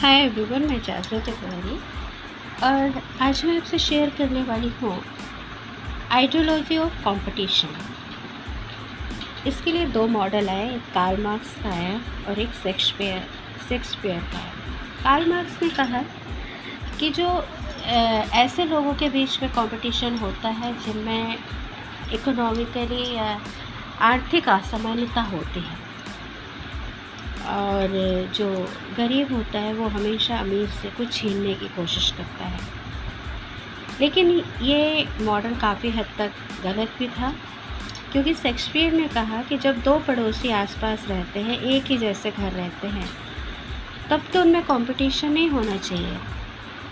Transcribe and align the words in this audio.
Hi 0.00 0.18
everyone, 0.18 0.62
मैं 0.68 0.80
जासरा 0.82 1.18
तिवारी 1.20 1.74
और 2.64 3.00
आज 3.22 3.44
मैं 3.44 3.56
आपसे 3.56 3.78
शेयर 3.78 4.10
करने 4.18 4.42
वाली 4.42 4.68
हूँ 4.76 4.92
आइडियोलॉजी 6.10 6.78
ऑफ़ 6.78 6.94
कंपटीशन 7.04 7.74
इसके 9.46 9.72
लिए 9.72 9.86
दो 9.88 10.06
मॉडल 10.08 10.48
आए, 10.48 10.70
एक 10.74 10.92
कार्ल 10.94 11.22
मार्क्स 11.22 11.52
का 11.62 11.70
है 11.70 12.00
और 12.28 12.40
एक 12.40 12.54
शेक्सपियर 12.62 13.26
शेक्सपियर 13.68 14.20
का 14.22 14.38
है। 14.38 14.52
कार्ल 15.04 15.30
मार्क्स 15.32 15.62
ने 15.62 15.68
कहा 15.70 16.02
कि 17.00 17.10
जो 17.10 17.28
ऐसे 18.34 18.64
लोगों 18.64 18.94
के 18.94 19.08
बीच 19.10 19.40
में 19.42 19.50
कंपटीशन 19.52 20.16
होता 20.18 20.48
है, 20.48 20.72
जिनमें 20.82 21.36
इकोनॉमिकली 22.14 23.14
या 23.14 23.40
आर्थिक 24.12 24.48
असमानता 24.48 25.22
होती 25.28 25.60
है 25.60 25.89
और 27.50 27.88
जो 28.34 28.68
गरीब 28.96 29.32
होता 29.32 29.58
है, 29.58 29.72
वो 29.74 29.88
हमेशा 29.88 30.38
अमीर 30.38 30.68
से 30.68 30.90
कुछ 30.90 31.12
छीनने 31.12 31.54
की 31.54 31.68
कोशिश 31.68 32.10
करता 32.10 32.44
है। 32.44 32.60
लेकिन 34.00 34.30
ये 34.62 35.08
मॉडल 35.20 35.54
काफ़ी 35.54 35.90
हद 35.90 36.06
तक 36.18 36.32
गलत 36.64 36.90
भी 36.98 37.08
था, 37.08 37.34
क्योंकि 38.12 38.34
शेक्सपियर 38.34 38.92
ने 38.92 39.08
कहा 39.08 39.42
कि 39.42 39.58
जब 39.58 39.80
दो 39.80 39.98
पड़ोसी 39.98 40.50
आसपास 40.50 41.06
रहते 41.08 41.40
हैं, 41.40 41.60
एक 41.60 41.84
ही 41.84 41.98
जैसे 41.98 42.30
घर 42.30 42.52
रहते 42.52 42.88
हैं, 42.88 43.08
तब 44.10 44.22
तो 44.32 44.40
उनमें 44.40 44.62
कंपटीशन 44.62 45.32
नहीं 45.32 45.48
होना 45.48 45.76
चाहिए, 45.76 46.16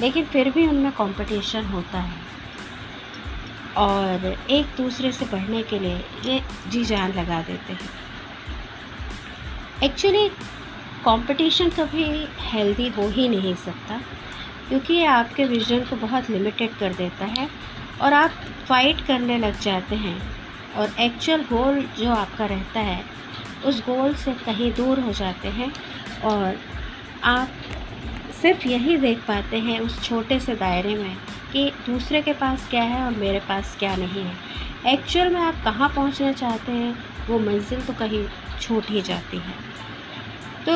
लेकिन 0.00 0.24
फिर 0.24 0.50
भी 0.50 0.66
उनमें 0.66 0.92
कंपटीशन 0.92 1.64
होता 1.64 2.00
है। 2.00 2.22
और 3.76 4.36
एक 4.50 4.66
दूसरे 4.76 5.12
से 5.12 5.24
बढ़ने 5.24 5.62
के 5.62 5.78
लिए 5.78 6.04
ये 6.24 6.42
जी 6.68 6.84
जान 6.84 7.12
लगा 7.12 7.42
देते 7.42 7.72
हैं। 7.72 8.03
एक्चुअली 9.82 10.28
कंपटीशन 11.04 11.70
कभी 11.70 12.04
हेल्दी 12.40 12.88
हो 12.88 13.08
ही 13.08 13.28
नहीं 13.28 13.54
सकता, 13.54 14.00
क्योंकि 14.68 14.94
ये 14.94 15.06
आपके 15.06 15.44
विजन 15.44 15.80
को 15.80 15.96
बहुत 15.96 16.30
लिमिटेड 16.30 16.76
कर 16.78 16.94
देता 16.94 17.24
है 17.24 17.48
और 18.02 18.12
आप 18.12 18.30
फाइट 18.68 19.00
करने 19.06 19.38
लग 19.38 19.58
जाते 19.60 19.96
हैं 19.96 20.20
और 20.76 20.94
एक्चुअल 21.00 21.42
गोल 21.42 21.80
जो 21.98 22.10
आपका 22.10 22.46
रहता 22.46 22.80
है, 22.80 23.04
उस 23.66 23.80
गोल 23.80 24.14
से 24.14 24.32
कहीं 24.46 24.72
दूर 24.72 25.00
हो 25.00 25.12
जाते 25.12 25.48
हैं 25.48 25.72
और 26.24 26.56
आप 27.24 27.48
सिर्फ़ 28.42 28.66
यही 28.68 28.96
देख 28.96 29.18
पाते 29.18 29.58
हैं 29.58 29.78
उस 29.80 30.02
छोटे 30.02 30.40
से 30.40 30.54
दायरे 30.54 30.94
में 30.94 31.16
कि 31.54 31.70
दूसरे 31.86 32.20
के 32.22 32.32
पास 32.32 32.66
क्या 32.70 32.82
है 32.82 33.04
और 33.04 33.16
मेरे 33.16 33.40
पास 33.40 33.76
क्या 33.78 33.94
नहीं 33.96 34.22
है। 34.22 34.92
एक्चुअल 34.92 35.28
में 35.30 35.40
आप 35.40 35.62
कहाँ 35.64 35.88
पहुँचना 35.88 36.32
चाहते 36.32 36.72
हैं, 36.72 36.94
वो 37.28 37.38
मंजिल 37.40 37.80
तो 37.80 37.92
कहीं 37.92 38.24
छूट 38.60 38.90
ही 38.90 39.02
जाती 39.02 39.38
है। 39.38 39.54
तो 40.66 40.74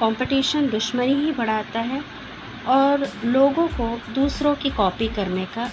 कंपटीशन 0.00 0.68
दुश्मनी 0.68 1.14
ही 1.14 1.32
बढ़ाता 1.32 1.80
है 1.82 2.02
और 2.68 3.06
लोगों 3.24 3.66
को 3.70 3.88
दूसरों 4.14 4.54
की 4.54 4.70
कॉपी 4.70 5.08
करने 5.08 5.46
का 5.56 5.70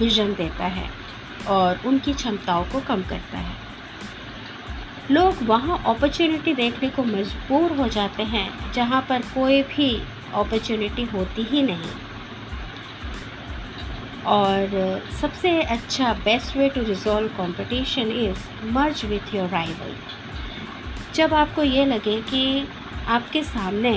विज़न 0.00 0.34
देता 0.34 0.66
है 0.66 0.88
और 1.48 1.80
उनकी 1.86 2.12
क्षमताओं 2.12 2.64
को 2.64 2.80
कम 2.80 3.02
करता 3.02 3.38
है। 3.38 3.58
लोग 5.10 5.42
वहाँ 5.42 5.82
अपॉर्चुनिटी 5.86 6.54
देखने 6.54 6.88
को 6.90 7.04
मजबूर 7.04 7.72
हो 7.72 7.88
जाते 7.88 8.22
हैं, 8.24 8.72
जहाँ 8.72 9.00
पर 9.08 9.22
कोई 9.34 9.62
भी 9.62 9.90
अपॉर्चुनिटी 10.34 11.04
होती 11.06 11.42
ही 11.42 11.62
नहीं। 11.62 11.90
और 14.26 15.02
सबसे 15.20 15.60
अच्छा 15.62 16.12
best 16.24 16.56
way 16.56 16.68
to 16.68 16.82
resolve 16.84 17.28
competition 17.28 18.10
is 18.20 18.38
merge 18.72 19.04
with 19.04 19.34
your 19.34 19.48
rival 19.48 19.94
जब 21.14 21.34
आपको 21.34 21.62
ये 21.62 21.84
लगे 21.84 22.20
कि 22.22 22.66
आपके 23.08 23.42
सामने 23.42 23.94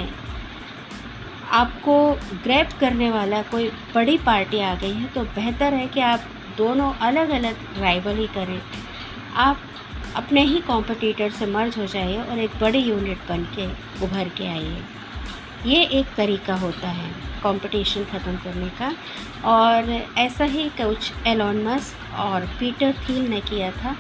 आपको 1.52 1.96
ग्रैप 2.44 2.70
करने 2.80 3.10
वाला 3.12 3.42
कोई 3.42 3.70
बड़ी 3.96 4.18
पार्टी 4.18 4.60
आ 4.60 4.74
गई 4.76 4.94
है 4.94 5.08
तो 5.08 5.24
बेहतर 5.36 5.74
है 5.74 5.88
कि 5.88 6.00
आप 6.02 6.24
दोनों 6.58 6.94
अलग 7.08 7.30
अलग 7.30 7.80
राइवल 7.80 8.18
ही 8.18 8.28
करें। 8.28 8.62
आप 9.36 9.62
अपने 10.16 10.42
ही 10.44 10.60
कॉम्पिटिटर 10.60 11.30
से 11.30 11.46
मर्ज 11.46 11.78
हो 11.78 11.86
जाइए 11.86 12.22
और 12.22 12.40
एक 12.40 12.52
बड़ी 12.62 12.80
यूनिट 12.80 13.18
बन 13.30 13.44
के 13.56 13.68
उभर 14.06 14.30
के 14.30 14.48
आइए। 14.48 14.82
ये 15.66 15.84
एक 16.00 16.06
तरीका 16.16 16.56
होता 16.58 16.88
है 16.90 17.12
कंपटीशन 17.44 18.04
ख़त्म 18.06 18.36
करने 18.38 18.70
का। 18.80 18.92
और 19.50 19.90
ऐसा 20.20 20.44
ही 20.46 20.68
कुछ 20.80 21.12
एलोन 21.28 21.62
मस्क 21.64 22.20
और 22.20 22.46
पीटर 22.60 22.94
थील 23.00 23.28
ने 23.30 23.40
किया 23.42 23.72
था, 23.74 23.96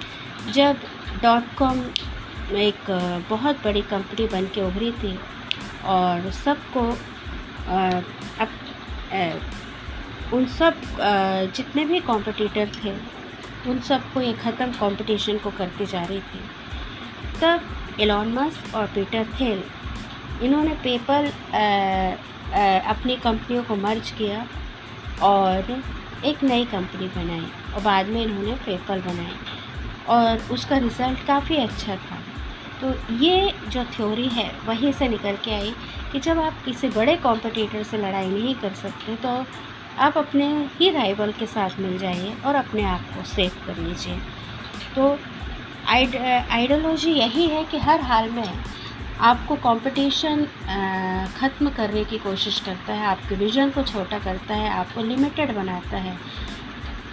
जब 0.52 0.80
डॉट 1.24 1.56
कॉम 1.58 1.80
एक 2.58 2.90
बहुत 3.30 3.64
बड़ी 3.64 3.82
कंपनी 3.84 4.28
बन 4.28 4.46
के 4.56 4.62
उभरी 4.62 4.92
थी 4.94 5.18
और 5.88 6.32
सबको 6.36 6.82
उन 10.34 10.46
सब 10.50 10.76
जितने 11.56 11.86
भी 11.86 12.00
कॉम्पिटिटर 12.02 12.70
थे, 12.76 12.92
उन 13.70 13.80
सबको 13.82 14.22
ये 14.22 14.34
ख़त्म 14.36 14.72
कंपटीशन 14.74 15.38
को 15.38 15.52
करती 15.52 15.86
जा 15.86 16.04
रही 16.04 16.20
थी। 16.20 16.40
तब 17.42 18.00
एलॉन 18.02 18.34
मस्क 18.34 18.76
और 18.76 18.88
पीटर 18.96 19.26
थेल 19.40 19.64
इन्होंने 20.44 20.74
पेपल 20.84 21.32
अपनी 22.88 23.16
कंपनियों 23.18 23.64
को 23.64 23.76
मर्ज 23.78 24.12
किया 24.12 24.46
और 25.24 25.82
एक 26.26 26.44
नई 26.44 26.66
कंपनी 26.66 27.08
बनाई 27.16 27.46
और 27.76 27.82
बाद 27.84 28.08
में 28.08 28.22
इन्होंने 28.24 28.54
पेपल 28.66 29.02
बनाई 29.02 29.36
और 30.10 30.54
उसका 30.54 30.78
रिज़ल्ट 30.78 31.26
काफ़ी 31.28 31.58
अच्छा 31.58 31.96
था। 31.96 32.18
तो 32.82 32.94
ये 33.16 33.52
जो 33.70 33.84
थ्योरी 33.88 34.28
है, 34.28 34.52
वहीं 34.66 34.92
से 34.94 35.08
निकल 35.08 35.36
के 35.44 35.52
आई 35.52 35.74
कि 36.12 36.20
जब 36.20 36.40
आप 36.40 36.64
किसी 36.66 36.88
बड़े 36.90 37.16
कॉम्पिटिटर 37.18 37.84
से 37.84 37.98
लड़ाई 37.98 38.28
नहीं 38.28 38.56
कर 38.56 38.74
सकते 38.76 39.16
तो 39.16 39.30
आप 40.00 40.18
अपने 40.18 40.48
ही 40.80 40.90
राइवल 40.90 41.32
के 41.32 41.46
साथ 41.48 41.80
मिल 41.80 41.98
जाइए 41.98 42.34
और 42.46 42.56
अपने 42.56 42.84
आप 42.86 43.02
को 43.16 43.24
सेव 43.26 43.52
कर 43.66 43.78
लीजिए। 43.78 44.18
तो 44.96 45.18
आइड 45.88 46.16
आइडियोलॉजी 46.16 47.12
यही 47.12 47.48
है 47.48 47.64
कि 47.64 47.78
हर 47.80 48.02
हाल 48.02 48.30
में 48.30 48.44
आपको 49.22 49.56
कंपटीशन 49.58 50.46
ख़त्म 51.36 51.70
करने 51.72 52.04
की 52.06 52.18
कोशिश 52.20 52.60
करता 52.60 52.94
है, 52.94 53.06
आपके 53.08 53.36
विज़न 53.36 53.70
को 53.72 53.84
छोटा 53.84 54.20
करता 54.20 54.56
है, 54.56 54.70
आपको 54.72 55.02
लिमिटेड 55.04 55.56
बनाता 55.56 55.98
है। 55.98 56.18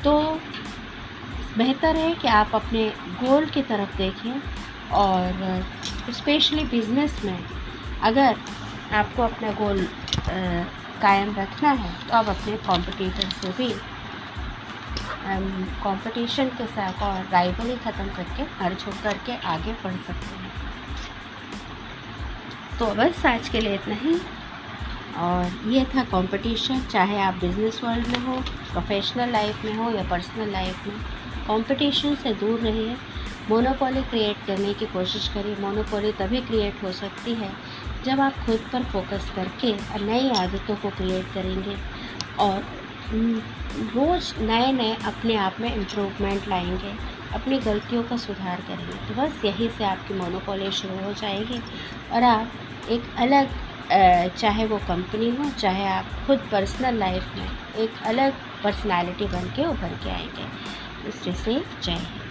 तो 0.04 0.40
बेहतर 1.56 1.96
है 1.96 2.12
कि 2.14 2.28
आप 2.30 2.54
अपने 2.54 2.88
गोल 3.20 3.46
की 3.46 3.62
तरफ़ 3.62 3.96
देखें 3.96 4.40
और 4.94 5.64
स्पेशली 6.12 6.64
बिज़नेस 6.66 7.20
में 7.24 7.38
अगर 8.02 8.36
आपको 8.92 9.22
अपना 9.22 9.50
गोल 9.54 9.86
कायम 11.02 11.34
रखना 11.36 11.70
है 11.70 11.92
तो 12.00 12.14
आप 12.16 12.28
अपने 12.28 12.56
कॉम्पिटिटर 12.66 13.30
से 13.32 13.52
भी 13.58 13.72
कंपटीशन 15.82 16.48
के 16.58 16.66
साथ 16.66 17.02
और 17.02 17.26
राइवली 17.32 17.76
ख़त्म 17.76 18.06
करके, 18.16 18.42
हर 18.58 18.74
छोड़ 18.74 18.94
करके 19.02 19.36
आगे 19.48 19.72
बढ़ 19.84 19.96
सकते 20.06 20.36
हैं। 20.36 20.52
तो 22.80 22.86
बस 22.94 23.24
आज 23.26 23.48
के 23.48 23.60
लिए 23.60 23.74
इतना 23.74 23.94
ही। 23.94 24.14
और 25.18 25.70
ये 25.70 25.84
था 25.84 26.02
कंपटीशन 26.04 26.80
चाहे 26.82 27.18
आप 27.20 27.34
बिज़नेस 27.34 27.80
वर्ल्ड 27.84 28.06
में 28.06 28.18
हो 28.18 28.36
प्रोफेशनल 28.72 29.30
लाइफ 29.30 29.64
में 29.64 29.74
हो 29.74 29.90
या 29.90 30.04
पर्सनल 30.10 30.50
लाइफ 30.50 30.86
में। 30.86 30.96
कंपटीशन 31.48 32.14
से 32.14 32.32
दूर 32.34 32.60
रहिए। 32.60 32.96
मोनोपोली 33.50 34.02
क्रिएट 34.02 34.46
करने 34.46 34.72
की 34.74 34.86
कोशिश 34.86 35.28
करिए। 35.28 35.56
मोनोपोली 35.56 36.12
तभी 36.12 36.40
क्रिएट 36.40 36.82
हो 36.84 36.92
सकती 36.92 37.34
है 37.34 37.50
जब 38.04 38.20
आप 38.20 38.38
खुद 38.46 38.64
पर 38.72 38.84
फोकस 38.84 39.30
करके 39.36 39.72
नई 40.04 40.30
आदतों 40.30 40.76
को 40.76 40.90
क्रिएट 40.90 41.32
करेंगे। 41.34 41.76
और 42.38 42.64
रोज़ 43.94 44.34
नए 44.40 44.72
नए 44.72 44.96
अपने 45.04 45.36
आप 45.36 45.60
में 45.60 45.74
इम्प्रूवमेंट 45.74 46.48
लाएँगे। 46.48 46.94
अपनी 47.34 47.58
गलतियों 47.60 48.02
का 48.02 48.16
सुधार 48.16 48.60
करेंगे 48.68 49.06
तो 49.08 49.14
बस 49.14 49.44
यहीं 49.44 49.68
से 49.70 49.84
आपकी 49.84 50.14
मोनोपोली 50.14 50.70
शुरू 50.72 50.98
हो 51.04 51.12
जाएगी 51.12 51.60
और 52.12 52.22
आप 52.24 52.88
एक 52.90 53.02
अलग 53.18 53.48
चाहे 54.36 54.64
वो 54.66 54.78
कंपनी 54.88 55.30
हो, 55.30 55.50
चाहे 55.50 55.86
आप 55.88 56.10
खुद 56.26 56.38
पर्सनल 56.52 56.98
लाइफ 56.98 57.36
में 57.36 57.48
एक 57.76 58.02
अलग 58.06 58.34
पर्सनालिटी 58.64 59.26
बन 59.26 59.50
के 59.56 59.64
उभर 59.66 59.94
के 60.04 60.10
आएँगे। 60.10 61.08
इससे 61.08 61.54
जय 61.54 61.90
हिंद। 61.90 62.28